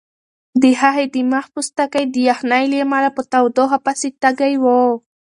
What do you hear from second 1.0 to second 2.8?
د مخ پوستکی د یخنۍ له